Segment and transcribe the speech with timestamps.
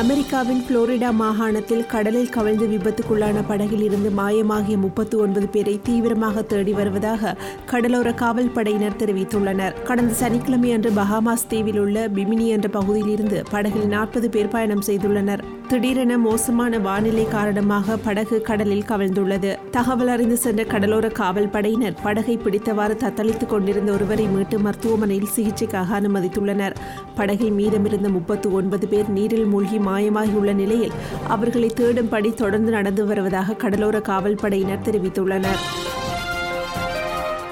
[0.00, 7.36] அமெரிக்காவின் புளோரிடா மாகாணத்தில் கடலில் கவிழ்ந்து விபத்துக்குள்ளான படகில் இருந்து மாயமாகிய முப்பத்தி ஒன்பது பேரை தீவிரமாக தேடி வருவதாக
[7.66, 9.82] கடலோர காவல் படையினர் தெரிவித்துள்ளனர்.
[9.82, 15.44] கடந்த சனிக்கிழமை அன்று பஹாமாஸ் தீவில் உள்ள பிமினி என்ற பகுதியில் இருந்து படகில் நாற்பது பேர் பயணம் செய்துள்ளனர்.
[15.68, 19.58] திடீரென மோசமான வானிலை காரணமாக படகு கடலில் கவிழ்ந்துள்ளது.
[19.70, 26.74] தகவல் அறிந்து சென்ற கடலோர காவல் படையினர் படகை பிடித்தவாறு தத்தளித்துக் கொண்டிருந்த ஒருவரை மீட்டு மருத்துவமனையில் சிகிச்சைக்காக அனுமதித்துள்ளனர்.
[27.14, 30.92] படகில் மீதமிருந்த முப்பத்து ஒன்பது பேர் நீரில் மூழ்கி மாயமாகியுள்ள நிலையில்
[31.28, 35.62] அவர்களை தேடும்படி தொடர்ந்து நடந்து வருவதாக கடலோர காவல் படையினர் தெரிவித்துள்ளனர்.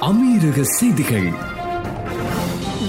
[0.00, 1.52] அமீரக செய்திகள்.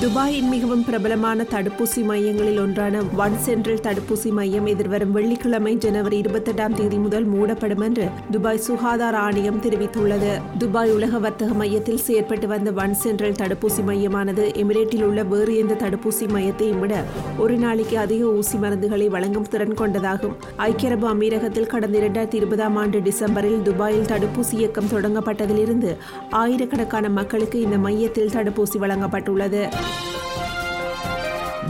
[0.05, 6.97] துபாயின் மிகவும் பிரபலமான தடுப்பூசி மையங்களில் ஒன்றான ஒன் சென்ட்ரல் தடுப்பூசி மையம் எதிர்வரும் வெள்ளிக்கிழமை ஜனவரி இருபத்தெட்டாம் தேதி
[6.97, 10.41] முதல் மூடப்படும் என்று துபாய் சுகாதார ஆணையம் தெரிவித்துள்ளது.
[10.57, 16.27] துபாய் உலக வர்த்தக மையத்தில் செயற்பட்டு வந்த ஒன் சென்ட்ரல் தடுப்பூசி மையமானது எமிரேட்டில் உள்ள வேறு எந்த தடுப்பூசி
[16.35, 17.03] மையத்தையும் விட
[17.37, 20.35] ஒரு நாளைக்கு அதிக ஊசி மருந்துகளை வழங்கும் திறன் கொண்டதாகும்.
[20.57, 25.97] ஐக்கிய அரபு அமீரகத்தில் கடந்த இரண்டாயிரத்தி இருபதாம் ஆண்டு டிசம்பரில் துபாயில் தடுப்பூசி இயக்கம் தொடங்கப்பட்டதிலிருந்து
[26.29, 29.63] ஆயிரக்கணக்கான மக்களுக்கு இந்த மையத்தில் தடுப்பூசி வழங்கப்பட்டுள்ளது.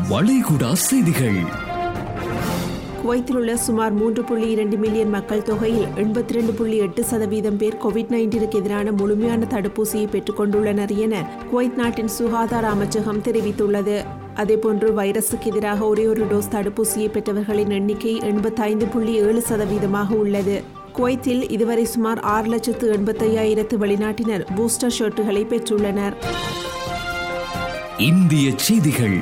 [0.09, 1.39] வளைகுடா செய்திகள்.
[3.01, 7.77] குவைத்தில் உள்ள சுமார் மூன்று புள்ளி இரண்டு மில்லியன் மக்கள் தொகையில் எண்பத்தி ரெண்டு புள்ளி எட்டு சதவீதம் பேர்
[7.83, 14.05] கோவிட் நைன்டீனுக்கு எதிரான முழுமையான தடுப்பூசியை பெற்றுக் கொண்டுள்ளனர் என குவைத் நாட்டின் சுகாதார அமைச்சகம் தெரிவித்துள்ளது.
[14.35, 20.63] அதேபோன்று வைரசுக்கு எதிராக ஒரே ஒரு டோஸ் தடுப்பூசியை பெற்றவர்களின் எண்ணிக்கை எண்பத்தைந்து புள்ளி ஏழு சதவீதமாக உள்ளது.
[20.93, 26.13] குவைத்தில் இதுவரை சுமார் ஆறு லட்சத்து எண்பத்தையாயிரத்து வெளிநாட்டினர் பூஸ்டர் ஷர்ட்டுகளை பெற்றுள்ளனர்.
[27.99, 29.17] இந்திய செய்திகள்.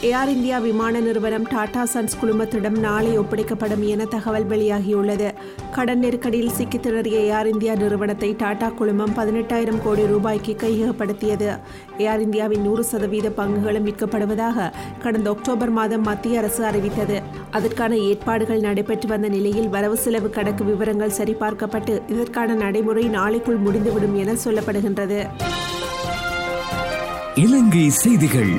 [0.00, 5.32] ஏர் இந்தியா விமான நிறுவனம் டாடா சன்ஸ் குழுமத்திடம் நாளை ஒப்படைக்கப்படும் என தகவல் வெளியாகியுள்ளது.
[5.72, 11.58] கடன் நெருக்கடியில் சிக்கி திணறிய ஏர் இந்தியா நிறுவனத்தை டாடா குழுமம் பதினெட்டாயிரம் கோடி ரூபாய்க்கு கையகப்படுத்தியது.
[11.98, 14.72] ஏர் இந்தியாவின் நூறு சதவீத பங்குகளும் விற்கப்படுவதாக
[15.02, 17.22] கடந்த அக்டோபர் மாதம் மத்திய அரசு அறிவித்தது.
[17.50, 24.32] அதற்கான ஏற்பாடுகள் நடைபெற்று வந்த நிலையில் வரவு செலவு கணக்கு விவரங்கள் சரிபார்க்கப்பட்டு இதற்கான நடைமுறை நாளைக்குள் முடிந்துவிடும் என
[24.32, 25.26] சொல்லப்படுகின்றது.
[27.36, 28.52] இலங்கை செய்திகள்.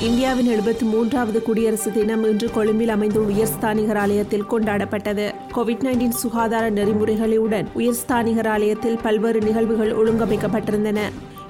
[0.00, 5.32] இந்தியாவின் எழுபத்தி மூன்றாவது குடியரசு தினம் இன்று கொழும்பில் அமைந்துள்ள உயர்ஸ்தானிகர் ஆலயத்தில் கொண்டாடப்பட்டது.
[5.54, 10.98] கோவிட் நைன்டீன் சுகாதார நெறிமுறைகளுடன் உயர்ஸ்தானிகர் ஆலயத்தில் பல்வேறு நிகழ்வுகள் ஒழுங்கமைக்கப்பட்டிருந்தன.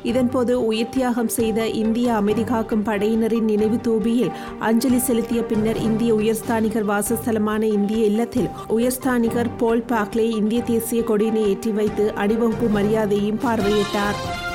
[0.04, 6.84] இதன்போது உயிர் தியாகம் செய்த இந்திய அமைதி காக்கும் படையினரின் நினைவு தூபியில் அஞ்சலி செலுத்திய பின்னர் இந்திய உயர்ஸ்தானிகர்
[6.84, 14.46] வாசஸ்தலமான இந்திய இல்லத்தில் உயர்ஸ்தானிகர் போல் பாக்லே இந்திய தேசிய கொடியினை ஏற்றி வைத்து அணிவகுப்பு மரியாதையும் பார்வையிட்டார்.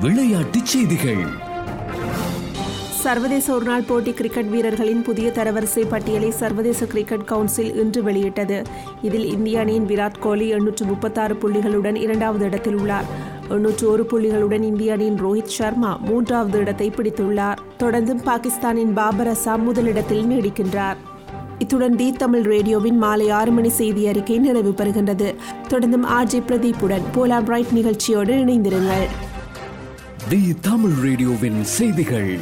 [0.00, 1.24] விளையாட்டுச் செய்திகள்.
[2.90, 8.62] சர்வதேச ஒருநாள் போட்டி கிரிக்கெட் வீரர்களின் புதிய தரவரிசை பட்டியலை சர்வதேச கிரிக்கெட் கவுன்சில் இன்று வெளியிட்டது.
[9.02, 13.04] இதில் இந்திய அணியின் விராட் கோலி எண்ணூற்று முப்பத்தாறு புள்ளிகளுடன் இரண்டாவது இடத்தில் உள்ளார்.
[13.48, 17.56] எண்ணூற்று ஒரு புள்ளிகளுடன் இந்திய அணியின் ரோஹித் சர்மா மூன்றாவது இடத்தை பிடித்துள்ளார்.
[17.78, 20.96] தொடர்ந்தும் பாகிஸ்தானின் பாபர் அசாம் முதலிடத்தில் நீடிக்கின்றார்.
[21.58, 25.34] இத்துடன் தி தமிழ் ரேடியோவின் மாலை ஆறு மணி செய்தி அறிக்கை நிறைவு பெறுகின்றது.
[25.68, 29.06] தொடர்ந்தும் ஆர்ஜே பிரதீப்புடன் போலா பிரைட் நிகழ்ச்சியோடு இணைந்திருங்கள்.
[30.28, 32.38] தி தமிழ் ரேடியோவின் செய்திகள்.